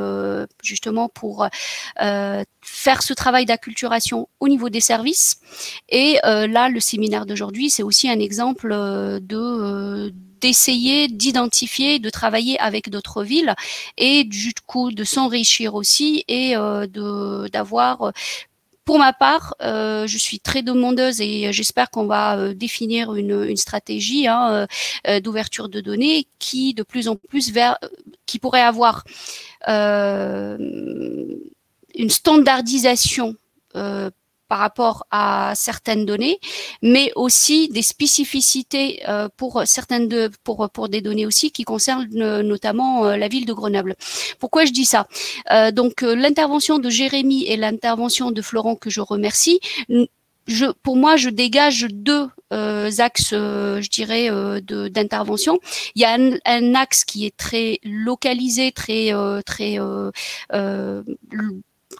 justement 0.63 1.09
pour 1.09 1.47
faire 2.61 3.03
ce 3.03 3.13
travail 3.13 3.45
d'acculturation 3.45 4.29
au 4.39 4.47
niveau 4.47 4.69
des 4.69 4.81
services. 4.81 5.39
Et 5.89 6.19
là, 6.23 6.69
le 6.69 6.79
séminaire 6.79 7.25
d'aujourd'hui, 7.25 7.69
c'est 7.69 7.83
aussi 7.83 8.09
un 8.09 8.19
exemple 8.19 8.69
de 9.21 10.13
d'essayer 10.41 11.07
d'identifier, 11.07 11.99
de 11.99 12.09
travailler 12.09 12.59
avec 12.59 12.89
d'autres 12.89 13.23
villes 13.23 13.55
et 13.97 14.23
du 14.23 14.53
coup 14.65 14.91
de 14.91 15.03
s'enrichir 15.03 15.75
aussi 15.75 16.23
et 16.27 16.55
euh, 16.55 16.87
de 16.87 17.47
d'avoir 17.49 18.11
pour 18.85 18.99
ma 18.99 19.11
part, 19.11 19.53
euh, 19.61 20.07
je 20.07 20.17
suis 20.17 20.39
très 20.39 20.61
demandeuse 20.61 21.19
et 21.19 21.51
j'espère 21.51 21.89
qu'on 21.89 22.05
va 22.05 22.37
euh, 22.37 22.53
définir 22.53 23.15
une, 23.15 23.57
stratégie 23.57 24.27
hein, 24.27 24.65
d'ouverture 25.21 25.67
de 25.67 25.81
données 25.81 26.25
qui 26.39 26.73
de 26.73 26.83
plus 26.83 27.09
en 27.09 27.17
plus 27.17 27.51
vers, 27.51 27.77
qui 28.25 28.39
pourrait 28.39 28.61
avoir 28.61 29.03
une 29.67 31.39
standardisation 32.09 33.35
par 34.47 34.59
rapport 34.59 35.05
à 35.11 35.53
certaines 35.55 36.05
données, 36.05 36.39
mais 36.81 37.11
aussi 37.15 37.69
des 37.69 37.81
spécificités 37.81 39.01
euh, 39.07 39.27
pour 39.37 39.63
certaines 39.65 40.07
de, 40.07 40.31
pour 40.43 40.69
pour 40.69 40.89
des 40.89 41.01
données 41.01 41.25
aussi 41.25 41.51
qui 41.51 41.63
concernent 41.63 42.07
euh, 42.15 42.43
notamment 42.43 43.05
euh, 43.05 43.17
la 43.17 43.27
ville 43.27 43.45
de 43.45 43.53
Grenoble. 43.53 43.95
Pourquoi 44.39 44.65
je 44.65 44.71
dis 44.71 44.85
ça? 44.85 45.07
Donc 45.73 46.01
l'intervention 46.01 46.79
de 46.79 46.89
Jérémy 46.89 47.45
et 47.45 47.57
l'intervention 47.57 48.31
de 48.31 48.41
Florent 48.41 48.75
que 48.75 48.89
je 48.89 49.01
remercie. 49.01 49.59
Je, 50.47 50.65
pour 50.83 50.95
moi, 50.95 51.17
je 51.17 51.29
dégage 51.29 51.87
deux 51.91 52.29
axes, 52.51 53.31
je 53.31 53.89
dirais, 53.89 54.29
d'intervention. 54.61 55.59
Il 55.95 56.01
y 56.01 56.05
a 56.05 56.13
un, 56.13 56.37
un, 56.45 56.75
axe 56.75 57.03
qui 57.03 57.25
est 57.25 57.35
très 57.35 57.79
localisé, 57.83 58.71
très 58.71 59.11
très 59.45 59.79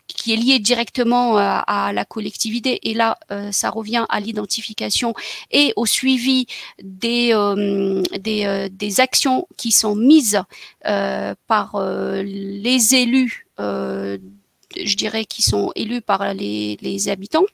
qui 0.08 0.34
est 0.34 0.38
lié 0.38 0.60
directement 0.60 1.38
euh, 1.38 1.60
à, 1.68 1.92
la 1.94 2.06
collectivité. 2.06 2.90
Et 2.90 2.94
là, 2.94 3.18
euh, 3.32 3.52
ça 3.52 3.70
revient 3.70 4.06
à 4.10 4.20
l'identification 4.20 5.14
et 5.52 5.74
au 5.76 5.86
suivi 5.86 6.48
des, 6.82 7.32
euh, 7.34 8.02
des, 8.20 8.70
des, 8.72 9.00
actions 9.00 9.48
qui 9.58 9.72
sont 9.72 9.96
mises 9.96 10.42
par 11.48 11.76
les 12.24 12.96
élus, 12.96 13.48
je 13.60 14.96
dirais, 14.96 15.26
qui 15.26 15.42
sont 15.42 15.72
élus 15.76 16.02
par 16.02 16.34
les, 16.34 16.78
les 16.82 17.10
habitants 17.10 17.46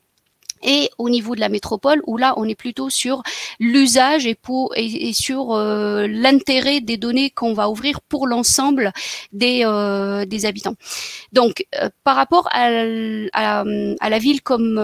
et 0.64 0.90
au 0.98 1.10
niveau 1.10 1.36
de 1.36 1.40
la 1.40 1.50
métropole 1.50 2.02
où 2.08 2.18
là 2.18 2.34
on 2.38 2.46
est 2.46 2.56
plutôt 2.56 2.90
sur 2.90 3.24
l'usage 3.60 4.26
et 4.26 5.14
sur 5.14 5.54
euh, 5.54 6.08
l'intérêt 6.08 6.82
des 6.82 6.98
données 6.98 7.30
qu'on 7.30 7.54
va 7.54 7.70
ouvrir 7.70 8.02
pour 8.02 8.28
l'ensemble 8.28 8.92
des 9.32 9.64
euh, 9.66 10.26
des 10.26 10.46
habitants. 10.46 10.76
Donc 11.32 11.66
euh, 11.76 11.90
par 12.04 12.16
rapport 12.16 12.48
à, 12.52 12.70
la 12.70 14.20
ville 14.20 14.42
comme 14.42 14.76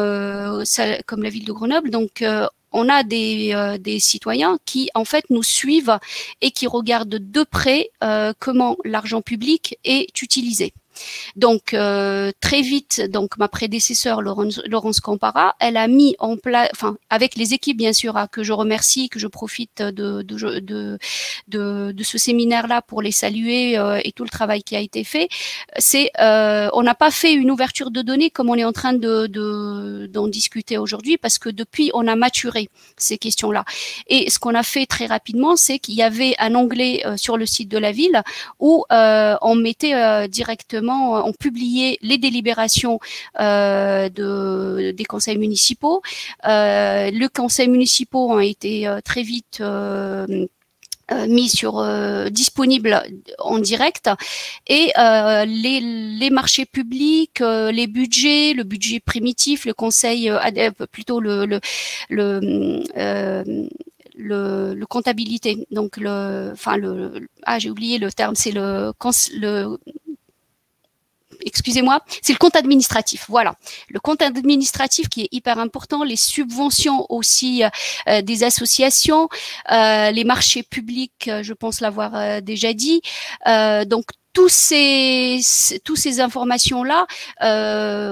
comme 1.05 1.23
la 1.23 1.29
ville 1.29 1.45
de 1.45 1.51
Grenoble, 1.51 1.89
donc 1.89 2.23
on 2.71 2.87
a 2.87 3.03
des, 3.03 3.77
des, 3.79 3.99
citoyens 3.99 4.59
qui 4.65 4.89
en 4.93 5.05
fait 5.05 5.25
nous 5.29 5.43
suivent 5.43 5.97
et 6.41 6.51
qui 6.51 6.67
regardent 6.67 7.19
de 7.19 7.43
près 7.43 7.89
comment 8.39 8.77
l'argent 8.83 9.21
public 9.21 9.77
est 9.83 10.21
utilisé. 10.21 10.73
Donc 11.35 11.73
euh, 11.73 12.31
très 12.41 12.61
vite, 12.61 13.01
donc 13.09 13.37
ma 13.37 13.47
prédécesseur 13.47 14.21
Laurence, 14.21 14.99
Campara, 14.99 15.55
elle 15.59 15.77
a 15.77 15.87
mis 15.87 16.15
en 16.19 16.37
place, 16.37 16.69
enfin 16.73 16.97
avec 17.09 17.35
les 17.35 17.53
équipes 17.53 17.77
bien 17.77 17.93
sûr, 17.93 18.15
que 18.31 18.43
je 18.43 18.53
remercie, 18.53 19.09
que 19.09 19.19
je 19.19 19.27
profite 19.27 19.81
de 19.81 20.25
ce 22.03 22.17
séminaire-là 22.17 22.81
pour 22.81 23.01
les 23.01 23.11
saluer 23.11 23.77
euh, 23.77 23.99
et 24.03 24.11
tout 24.11 24.23
le 24.23 24.29
travail 24.29 24.63
qui 24.63 24.75
a 24.75 24.79
été 24.79 25.03
fait. 25.03 25.29
C'est 25.77 26.11
euh, 26.19 26.69
on 26.73 26.83
n'a 26.83 26.95
pas 26.95 27.11
fait 27.11 27.33
une 27.33 27.51
ouverture 27.51 27.91
de 27.91 28.01
données 28.01 28.29
comme 28.29 28.49
on 28.49 28.55
est 28.55 28.63
en 28.63 28.73
train 28.73 28.93
de 28.93 29.27
d'en 30.07 30.27
discuter 30.27 30.77
aujourd'hui 30.77 31.17
parce 31.17 31.37
que 31.37 31.49
depuis 31.49 31.91
on 31.93 32.07
a 32.07 32.15
maturé 32.15 32.69
ces 32.97 33.17
questions-là. 33.17 33.65
Et 34.07 34.29
ce 34.29 34.39
qu'on 34.39 34.55
a 34.55 34.63
fait 34.63 34.85
très 34.85 35.05
rapidement, 35.05 35.55
c'est 35.55 35.79
qu'il 35.79 35.95
y 35.95 36.01
avait 36.01 36.35
un 36.39 36.55
onglet 36.55 37.03
sur 37.15 37.37
le 37.37 37.45
site 37.45 37.69
de 37.69 37.77
la 37.77 37.91
ville 37.91 38.21
où 38.59 38.85
on 38.89 39.55
mettait 39.55 40.27
directement 40.27 40.88
euh, 40.89 41.21
ont 41.23 41.33
publié 41.33 41.97
les 42.01 42.17
délibérations 42.17 42.99
euh, 43.39 44.09
de, 44.09 44.91
des 44.91 45.05
conseils 45.05 45.37
municipaux. 45.37 46.01
Euh, 46.47 47.11
le 47.11 47.27
conseil 47.27 47.67
municipaux 47.67 48.33
a 48.33 48.45
été 48.45 48.87
très 49.03 49.23
vite 49.23 49.61
mis 51.27 51.49
sur 51.49 51.83
disponible 52.29 53.01
en 53.39 53.57
direct 53.57 54.09
et 54.67 54.91
les, 54.95 55.79
les, 56.19 56.29
marchés 56.29 56.65
publics, 56.65 57.39
les 57.39 57.87
budgets, 57.87 58.53
le 58.53 58.63
budget 58.63 58.99
primitif, 58.99 59.65
le 59.65 59.73
conseil 59.73 60.31
plutôt 60.91 61.19
le, 64.19 64.85
comptabilité, 64.85 65.65
donc 65.71 65.97
le, 65.97 66.51
enfin 66.53 66.77
le, 66.77 67.27
ah 67.43 67.59
j'ai 67.59 67.69
oublié 67.69 67.97
le 67.97 68.11
terme, 68.11 68.35
c'est 68.35 68.51
le, 68.51 68.93
le 69.33 69.77
excusez-moi, 71.45 72.01
c'est 72.21 72.33
le 72.33 72.37
compte 72.37 72.55
administratif. 72.55 73.25
Voilà, 73.29 73.55
le 73.89 73.99
compte 73.99 74.21
administratif 74.21 75.09
qui 75.09 75.21
est 75.23 75.29
hyper 75.31 75.59
important, 75.59 76.03
les 76.03 76.15
subventions 76.15 77.05
aussi 77.09 77.63
euh, 77.63 77.69
euh, 78.07 78.21
des 78.21 78.43
associations, 78.43 79.29
euh, 79.71 80.11
les 80.11 80.23
marchés 80.23 80.63
publics, 80.63 81.29
je 81.41 81.53
pense 81.53 81.81
l'avoir 81.81 82.41
déjà 82.41 82.73
dit. 82.73 83.01
donc 83.85 84.05
tous 84.33 84.49
ces, 84.49 85.39
tous 85.83 85.95
ces 85.95 86.19
informations 86.19 86.83
là, 86.83 87.07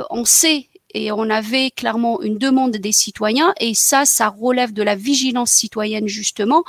on 0.09 0.25
sait 0.25 0.67
et 0.93 1.11
on 1.11 1.29
avait 1.29 1.69
clairement 1.71 2.21
une 2.21 2.37
demande 2.37 2.71
des 2.71 2.91
citoyens 2.91 3.53
et 3.59 3.73
ça, 3.73 4.05
ça 4.05 4.29
relève 4.29 4.73
de 4.73 4.83
la 4.83 4.95
vigilance 4.95 5.51
citoyenne 5.51 6.07
justement 6.07 6.63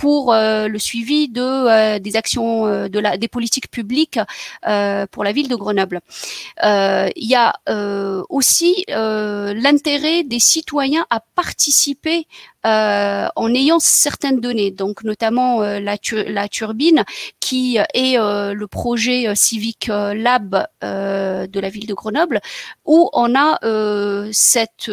pour 0.00 0.32
euh, 0.32 0.66
le 0.66 0.78
suivi 0.78 1.28
de 1.28 1.42
euh, 1.42 1.98
des 1.98 2.16
actions 2.16 2.66
euh, 2.66 2.88
de 2.88 2.98
la 2.98 3.18
des 3.18 3.28
politiques 3.28 3.70
publiques 3.70 4.18
pour 5.10 5.24
la 5.24 5.32
ville 5.32 5.48
de 5.48 5.54
Grenoble. 5.54 6.00
il 6.62 7.30
y 7.34 7.34
a 7.34 7.54
aussi 8.28 8.84
l'intérêt 8.88 10.24
des 10.24 10.38
citoyens 10.38 11.06
à 11.10 11.20
participer 11.20 12.26
euh, 12.66 13.26
en 13.36 13.54
ayant 13.54 13.78
certaines 13.80 14.38
données, 14.38 14.70
donc 14.70 15.02
notamment 15.02 15.62
euh, 15.62 15.80
la, 15.80 16.48
turbine, 16.48 17.04
qui 17.40 17.78
est 17.94 18.18
euh, 18.18 18.52
le 18.52 18.66
projet 18.66 19.34
Civic 19.34 19.86
Lab 19.88 20.66
de 20.82 21.60
la 21.60 21.68
ville 21.70 21.86
de 21.86 21.94
Grenoble, 21.94 22.40
où 22.84 23.08
on 23.12 23.34
a 23.34 23.58
cette 24.32 24.90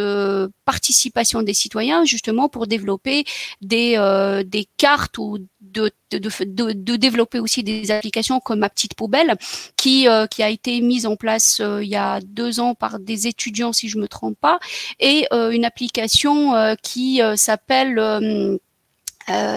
participation 0.65 1.41
des 1.41 1.53
citoyens 1.53 2.05
justement 2.05 2.47
pour 2.49 2.67
développer 2.67 3.25
des, 3.61 3.97
des 4.45 4.67
cartes 4.77 5.17
ou 5.17 5.39
de, 5.71 6.95
développer 6.95 7.39
aussi 7.39 7.63
des 7.63 7.91
applications 7.91 8.39
comme 8.39 8.59
Ma 8.59 8.69
Petite 8.69 8.95
Poubelle, 8.95 9.35
qui, 9.75 10.07
euh, 10.07 10.27
qui 10.27 10.43
a 10.43 10.49
été 10.49 10.79
mise 10.81 11.05
en 11.05 11.15
place 11.15 11.59
euh, 11.59 11.83
il 11.83 11.89
y 11.89 11.95
a 11.95 12.19
deux 12.21 12.59
ans 12.59 12.75
par 12.75 12.99
des 12.99 13.27
étudiants, 13.27 13.73
si 13.73 13.89
je 13.89 13.97
me 13.97 14.07
trompe 14.07 14.37
pas, 14.39 14.59
et 14.99 15.27
euh, 15.33 15.51
une 15.51 15.65
application 15.65 16.53
qui 16.81 17.21
s'appelle, 17.35 18.59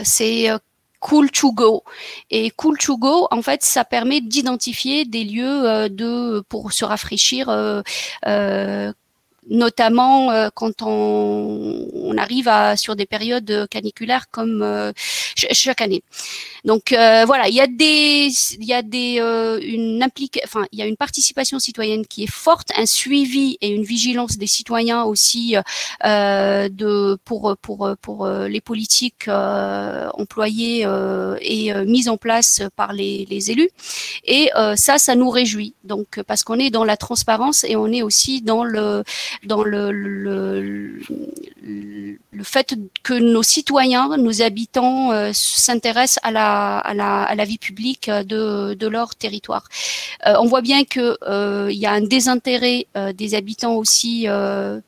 c'est 0.05 0.49
Cool 1.01 1.31
to 1.31 1.53
Go. 1.53 1.85
Et 2.31 2.51
Cool 2.51 2.79
to 2.79 2.99
Go, 2.99 3.29
en 3.31 3.43
fait, 3.43 3.63
ça 3.63 3.85
permet 3.85 4.21
d'identifier 4.21 5.05
des 5.05 5.25
lieux 5.25 5.89
de 5.89 6.41
pour 6.49 6.73
se 6.73 6.85
rafraîchir 6.85 7.49
notamment 9.49 10.31
euh, 10.31 10.49
quand 10.55 10.83
on, 10.83 11.89
on, 11.95 12.17
arrive 12.19 12.49
à, 12.49 12.77
sur 12.77 12.97
des 12.97 13.07
périodes 13.07 13.67
caniculaires 13.71 14.27
comme 14.31 14.63
euh, 14.63 14.93
chaque 15.35 15.81
année. 15.81 16.03
Donc 16.65 16.93
euh, 16.93 17.25
voilà, 17.27 17.49
il 17.49 17.55
y 17.55 17.61
a 17.61 17.67
des, 17.67 18.29
il 18.59 18.65
y 18.65 18.75
a 18.75 18.83
des, 18.83 19.17
une 19.63 20.03
implique, 20.03 20.41
enfin 20.45 20.67
il 20.73 20.79
y 20.79 20.83
a 20.83 20.87
une 20.87 20.97
participation 20.97 21.59
citoyenne 21.59 22.07
qui 22.07 22.25
est 22.25 22.31
forte, 22.31 22.69
un 22.77 22.87
suivi 22.87 23.57
et 23.61 23.69
une 23.69 23.85
vigilance 23.85 24.37
des 24.37 24.47
citoyens 24.47 25.05
aussi 25.05 25.57
de 26.05 27.19
pour 27.25 27.57
pour 27.63 27.91
pour 28.03 28.29
les 28.29 28.61
politiques 28.61 29.29
employées 29.29 30.87
et 31.41 31.73
mises 31.87 32.09
en 32.09 32.19
place 32.19 32.63
par 32.77 32.93
les, 32.93 33.27
les 33.31 33.51
élus. 33.51 33.71
Et 34.25 34.51
ça, 34.77 34.99
ça 34.99 35.15
nous 35.15 35.31
réjouit. 35.31 35.75
Donc 35.85 36.21
parce 36.27 36.45
qu'on 36.45 36.59
est 36.59 36.71
dans 36.71 36.85
la 36.85 36.99
transparence 36.99 37.65
et 37.65 37.77
on 37.77 37.87
est 37.87 38.03
aussi 38.03 38.43
dans 38.43 38.65
le 38.65 39.03
dans 39.45 39.63
le, 39.63 39.91
le, 39.93 41.01
le, 41.63 42.45
fait 42.45 42.75
que 43.03 43.15
nos 43.15 43.43
citoyens, 43.43 44.17
nos 44.17 44.43
habitants 44.43 45.13
euh, 45.13 45.31
s'intéressent 45.33 46.19
à 46.23 46.31
la, 46.31 46.79
à, 46.79 46.95
la, 46.95 47.23
à 47.23 47.35
la 47.35 47.45
vie 47.45 47.59
publique 47.59 48.11
de, 48.11 48.75
de 48.75 48.87
leur 48.87 49.15
territoire. 49.15 49.69
Euh, 50.27 50.35
on 50.41 50.47
voit 50.47 50.63
bien 50.63 50.85
que 50.85 51.17
il 51.71 51.79
y 51.79 51.87
a 51.87 51.93
un 51.93 52.01
désintérêt 52.01 52.87
des 53.15 53.35
habitants 53.35 53.75
aussi 53.75 54.27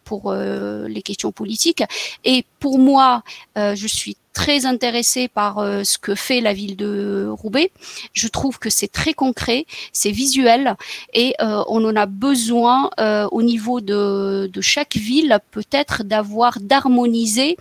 pour 0.04 0.32
les 0.34 1.02
questions 1.02 1.32
politiques. 1.32 1.82
Et 2.24 2.44
pour 2.58 2.78
moi, 2.78 3.22
je 3.56 3.86
suis 3.86 4.16
très 4.32 4.66
intéressée 4.66 5.28
par 5.28 5.58
euh, 5.58 5.84
ce 5.84 5.98
que 5.98 6.14
fait 6.14 6.40
la 6.40 6.52
ville 6.52 6.76
de 6.76 7.28
Roubaix. 7.30 7.70
Je 8.12 8.28
trouve 8.28 8.58
que 8.58 8.70
c'est 8.70 8.90
très 8.90 9.14
concret, 9.14 9.66
c'est 9.92 10.10
visuel 10.10 10.76
et 11.12 11.34
euh, 11.40 11.62
on 11.68 11.84
en 11.84 11.96
a 11.96 12.06
besoin 12.06 12.90
euh, 12.98 13.28
au 13.30 13.42
niveau 13.42 13.80
de, 13.80 14.50
de 14.52 14.60
chaque 14.60 14.96
ville 14.96 15.38
peut-être 15.50 16.02
d'avoir 16.04 16.60
d'harmoniser 16.60 17.56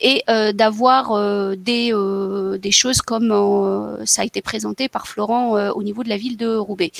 et 0.00 0.22
d'avoir 0.54 1.56
des, 1.56 1.92
des 2.58 2.70
choses 2.70 3.02
comme 3.02 3.98
ça 4.04 4.22
a 4.22 4.24
été 4.24 4.42
présenté 4.42 4.88
par 4.88 5.06
Florent 5.06 5.70
au 5.70 5.82
niveau 5.82 6.02
de 6.02 6.08
la 6.08 6.16
ville 6.16 6.36
de 6.36 6.56
Roubaix. 6.56 6.92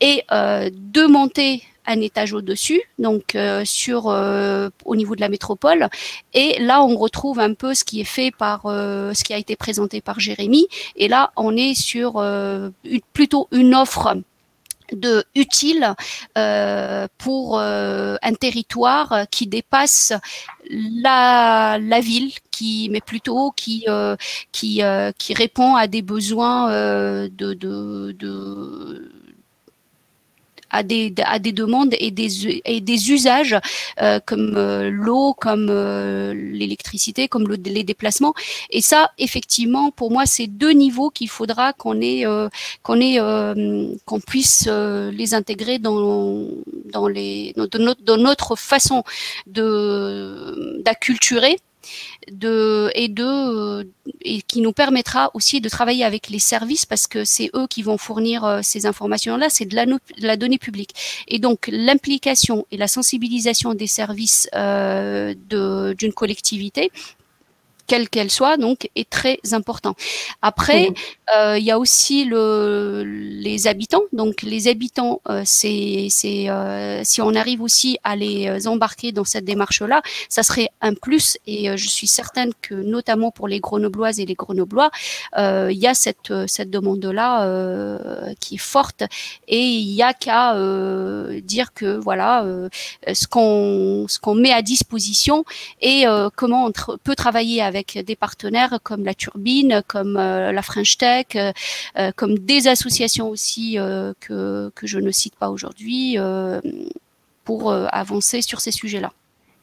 Et 0.00 0.24
de 0.30 1.06
monter 1.06 1.62
un 1.86 2.00
étage 2.00 2.32
au-dessus, 2.32 2.82
donc 2.98 3.34
euh, 3.34 3.62
sur 3.64 4.08
euh, 4.08 4.70
au 4.84 4.96
niveau 4.96 5.14
de 5.14 5.20
la 5.20 5.28
métropole. 5.28 5.88
Et 6.32 6.58
là, 6.60 6.82
on 6.82 6.96
retrouve 6.96 7.40
un 7.40 7.54
peu 7.54 7.74
ce 7.74 7.84
qui 7.84 8.00
est 8.00 8.04
fait 8.04 8.30
par 8.30 8.66
euh, 8.66 9.12
ce 9.14 9.24
qui 9.24 9.34
a 9.34 9.38
été 9.38 9.56
présenté 9.56 10.00
par 10.00 10.20
Jérémy. 10.20 10.66
Et 10.96 11.08
là, 11.08 11.32
on 11.36 11.56
est 11.56 11.74
sur 11.74 12.24
plutôt 13.12 13.48
une 13.52 13.74
offre 13.74 14.16
de 14.92 15.24
utile 15.34 15.94
pour 17.18 17.58
un 17.58 18.34
territoire 18.38 19.26
qui 19.30 19.46
dépasse 19.46 20.12
la, 20.70 21.78
la 21.80 22.00
ville 22.00 22.32
qui 22.50 22.88
mais 22.90 23.00
plutôt 23.00 23.52
qui 23.56 23.86
qui 24.52 24.82
qui 25.18 25.34
répond 25.34 25.74
à 25.74 25.86
des 25.86 26.02
besoins 26.02 26.70
de, 27.28 27.54
de, 27.54 28.12
de 28.12 29.10
à 30.74 30.82
des, 30.82 31.14
à 31.24 31.38
des 31.38 31.52
demandes 31.52 31.94
et 31.98 32.10
des, 32.10 32.60
et 32.64 32.80
des 32.80 33.12
usages 33.12 33.56
euh, 34.02 34.18
comme 34.26 34.54
euh, 34.56 34.90
l'eau, 34.90 35.32
comme 35.32 35.68
euh, 35.70 36.34
l'électricité, 36.34 37.28
comme 37.28 37.46
les 37.48 37.84
déplacements. 37.84 38.34
Et 38.70 38.82
ça, 38.82 39.12
effectivement, 39.18 39.92
pour 39.92 40.10
moi, 40.10 40.26
c'est 40.26 40.48
deux 40.48 40.72
niveaux 40.72 41.10
qu'il 41.10 41.28
faudra 41.28 41.72
qu'on 41.72 42.00
ait, 42.00 42.24
qu'on 42.82 43.00
ait, 43.00 43.18
qu'on 44.04 44.20
puisse 44.20 44.68
les 45.20 45.34
intégrer 45.34 45.78
dans, 45.78 46.48
dans 46.92 47.06
les, 47.06 47.52
dans 47.56 47.68
notre, 47.78 48.02
dans 48.02 48.16
notre 48.16 48.56
façon 48.56 49.04
de 49.46 50.82
d'acculturer 50.84 51.56
de, 52.30 52.90
et, 52.94 54.42
qui 54.42 54.60
nous 54.60 54.72
permettra 54.72 55.30
aussi 55.34 55.60
de 55.60 55.68
travailler 55.68 56.04
avec 56.04 56.28
les 56.28 56.38
services 56.38 56.86
parce 56.86 57.06
que 57.06 57.24
c'est 57.24 57.50
eux 57.54 57.66
qui 57.68 57.82
vont 57.82 57.98
fournir 57.98 58.44
euh, 58.44 58.60
ces 58.62 58.86
informations-là, 58.86 59.48
c'est 59.50 59.66
de 59.66 59.74
la, 59.74 59.86
de 59.86 59.98
la 60.18 60.36
donnée 60.36 60.58
publique. 60.58 60.94
Et 61.28 61.38
donc 61.38 61.68
l'implication 61.70 62.66
et 62.70 62.76
la 62.76 62.88
sensibilisation 62.88 63.74
des 63.74 63.86
services 63.86 64.48
euh, 64.54 65.34
d'une 65.48 66.12
collectivité 66.12 66.90
quelle 67.86 68.08
qu'elle 68.08 68.30
soit, 68.30 68.56
donc, 68.56 68.88
est 68.94 69.08
très 69.08 69.38
important. 69.52 69.94
Après, 70.42 70.92
euh, 71.34 71.58
il 71.58 71.64
y 71.64 71.70
a 71.70 71.78
aussi 71.78 72.24
le, 72.24 73.02
les 73.04 73.66
habitants. 73.66 74.02
Donc, 74.12 74.42
les 74.42 74.68
habitants, 74.68 75.20
euh, 75.28 75.42
c'est, 75.44 76.08
euh, 76.24 77.00
si 77.04 77.20
on 77.20 77.34
arrive 77.34 77.62
aussi 77.62 77.98
à 78.04 78.16
les 78.16 78.66
embarquer 78.66 79.12
dans 79.12 79.24
cette 79.24 79.44
démarche-là, 79.44 80.02
ça 80.28 80.42
serait 80.42 80.68
un 80.80 80.94
plus. 80.94 81.38
Et 81.46 81.76
je 81.76 81.88
suis 81.88 82.06
certaine 82.06 82.52
que, 82.60 82.74
notamment 82.74 83.30
pour 83.30 83.48
les 83.48 83.60
Grenobloises 83.60 84.20
et 84.20 84.26
les 84.26 84.34
Grenoblois, 84.34 84.90
il 85.36 85.78
y 85.78 85.86
a 85.86 85.94
cette, 85.94 86.32
cette 86.46 86.70
demande-là 86.70 88.34
qui 88.40 88.56
est 88.56 88.58
forte. 88.58 89.02
Et 89.48 89.60
il 89.60 89.92
y 89.92 90.02
a 90.02 90.12
qu'à 90.14 90.54
dire 91.40 91.72
que, 91.74 91.96
voilà, 91.96 92.46
ce 93.12 93.26
qu'on, 93.26 94.06
ce 94.08 94.18
qu'on 94.18 94.34
met 94.34 94.52
à 94.52 94.62
disposition 94.62 95.44
et 95.80 96.04
comment 96.36 96.66
on 96.66 96.72
peut 96.98 97.14
travailler 97.14 97.62
avec 97.62 97.73
avec 97.74 97.98
des 97.98 98.16
partenaires 98.16 98.78
comme 98.82 99.04
la 99.04 99.14
Turbine, 99.14 99.82
comme 99.86 100.16
euh, 100.16 100.52
la 100.52 100.62
French 100.62 100.96
Tech, 100.96 101.26
euh, 101.34 101.52
euh, 101.98 102.12
comme 102.14 102.38
des 102.38 102.68
associations 102.68 103.28
aussi 103.28 103.76
que, 104.20 104.70
que 104.74 104.86
je 104.86 104.98
ne 104.98 105.10
cite 105.10 105.34
pas 105.36 105.50
aujourd'hui 105.50 106.16
pour 107.44 107.72
avancer 107.72 108.42
sur 108.42 108.60
ces 108.60 108.70
sujets-là. 108.70 109.12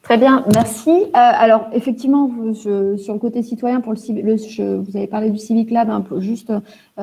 Très 0.02 0.18
bien, 0.18 0.44
merci. 0.52 0.90
alors, 1.14 1.68
effectivement, 1.72 2.28
je, 2.52 2.96
sur 2.96 3.14
le 3.14 3.20
côté 3.20 3.42
citoyen, 3.42 3.80
pour 3.80 3.92
le, 3.92 3.98
je, 3.98 4.76
vous 4.76 4.96
avez 4.96 5.06
parlé 5.06 5.30
du 5.30 5.38
Civic 5.38 5.70
Lab, 5.70 5.90
hein, 5.90 6.04
juste 6.18 6.52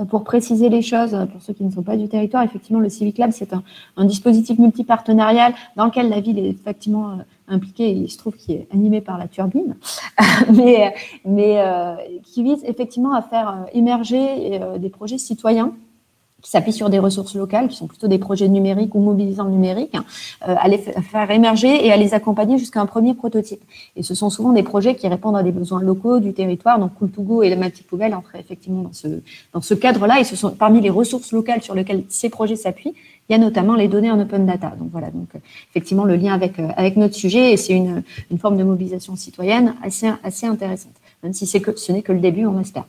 pour 0.10 0.26
préciser 0.26 0.68
les 0.68 0.82
choses, 0.82 1.18
pour 1.32 1.42
ceux 1.42 1.54
qui 1.54 1.64
ne 1.64 1.72
sont 1.72 1.82
pas 1.82 1.96
du 1.96 2.10
territoire, 2.10 2.44
effectivement, 2.44 2.82
le 2.82 2.90
Civic 2.90 3.18
Lab, 3.18 3.32
c'est 3.32 3.54
un, 3.54 3.64
un, 3.96 4.04
dispositif 4.04 4.60
multipartenarial 4.60 5.54
dans 5.78 5.86
lequel 5.86 6.10
la 6.10 6.20
ville 6.20 6.40
est 6.40 6.50
effectivement 6.50 7.20
impliqué, 7.50 7.92
il 7.92 8.10
se 8.10 8.18
trouve 8.18 8.36
qu'il 8.36 8.56
est 8.56 8.68
animé 8.72 9.02
par 9.02 9.18
la 9.18 9.28
turbine, 9.28 9.76
mais, 10.54 10.94
mais 11.26 11.60
euh, 11.60 11.96
qui 12.24 12.44
vise 12.44 12.64
effectivement 12.66 13.14
à 13.14 13.22
faire 13.22 13.50
euh, 13.50 13.66
émerger 13.74 14.62
euh, 14.62 14.78
des 14.78 14.90
projets 14.90 15.18
citoyens 15.18 15.74
qui 16.42 16.50
s'appuient 16.50 16.74
sur 16.74 16.90
des 16.90 17.00
ressources 17.00 17.36
locales, 17.36 17.68
qui 17.68 17.78
sont 17.78 17.88
plutôt 17.88 18.08
des 18.08 18.18
projets 18.18 18.48
numériques 18.48 18.96
ou 18.96 19.00
mobilisants 19.00 19.50
numériques, 19.50 19.96
à 20.42 20.68
les 20.68 20.78
faire 20.78 21.30
émerger 21.32 21.86
et 21.86 21.92
à 21.92 21.98
les 21.98 22.14
accompagner 22.14 22.58
jusqu'à 22.58 22.82
un 22.82 22.86
premier 22.86 23.14
prototype. 23.14 23.62
Et 23.96 24.04
ce 24.04 24.16
sont 24.16 24.30
souvent 24.30 24.54
des 24.54 24.64
projets 24.64 24.96
qui 24.96 25.08
répondent 25.08 25.38
à 25.38 25.44
des 25.44 25.52
besoins 25.52 25.82
locaux 25.82 26.20
du 26.20 26.34
territoire. 26.34 26.80
Donc, 26.80 26.92
Cool 26.98 27.46
et 27.46 27.50
la 27.50 27.56
Matic 27.56 27.88
Poubelle 27.88 28.14
entrent 28.14 28.36
effectivement 28.36 28.84
dans 28.84 28.94
ce, 28.94 29.08
dans 29.54 29.62
ce 29.62 29.74
cadre-là. 29.74 30.20
Et 30.20 30.24
ce 30.24 30.36
sont 30.36 30.52
parmi 30.52 30.82
les 30.82 30.90
ressources 30.90 31.32
locales 31.32 31.62
sur 31.62 31.76
lesquelles 31.76 32.04
ces 32.10 32.30
projets 32.30 32.56
s'appuient 32.56 32.94
il 33.30 33.34
y 33.34 33.36
a 33.36 33.38
notamment 33.38 33.76
les 33.76 33.88
données 33.88 34.10
en 34.10 34.20
open 34.20 34.46
data. 34.46 34.74
Donc 34.80 34.90
voilà, 34.92 35.12
donc 35.12 35.30
effectivement 35.70 36.04
le 36.04 36.16
lien 36.16 36.34
avec, 36.34 36.58
euh, 36.60 36.68
avec 36.76 36.98
notre 36.98 37.16
sujet 37.16 37.54
et 37.54 37.58
c'est 37.58 37.74
une, 37.74 38.04
une 38.32 38.40
forme 38.40 38.58
de 38.58 38.64
mobilisation 38.64 39.16
citoyenne 39.16 39.76
assez, 39.84 40.10
assez 40.24 40.48
intéressante, 40.48 40.96
même 41.22 41.34
si 41.34 41.46
c'est 41.46 41.62
que 41.62 41.78
ce 41.78 41.92
n'est 41.92 42.02
que 42.02 42.12
le 42.12 42.20
début, 42.20 42.46
on 42.46 42.60
espère. 42.60 42.86